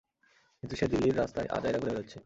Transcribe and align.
কিন্তু 0.63 0.75
সে 0.75 0.85
দিল্লীর 0.87 1.15
রাস্তায় 1.17 1.47
আজাইরা 1.47 1.79
ঘুরে 1.79 1.91
বেরোচ্ছে। 1.91 2.19